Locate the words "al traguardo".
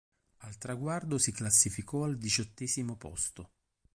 0.37-1.19